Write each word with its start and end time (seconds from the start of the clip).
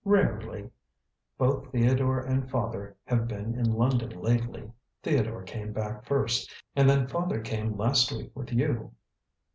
"Rarely. 0.03 0.67
Both 1.37 1.71
Theodore 1.71 2.21
and 2.21 2.49
father 2.49 2.97
have 3.05 3.27
been 3.27 3.53
in 3.53 3.71
London 3.71 4.09
lately. 4.19 4.71
Theodore 5.03 5.43
came 5.43 5.73
back 5.73 6.05
first, 6.05 6.51
and 6.75 6.89
then 6.89 7.07
father 7.07 7.39
came 7.39 7.77
last 7.77 8.11
week 8.11 8.31
with 8.33 8.51
you." 8.51 8.95